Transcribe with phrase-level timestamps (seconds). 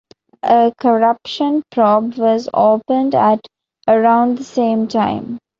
[0.41, 3.39] A corruption probe was opened at
[3.87, 5.37] around the same time.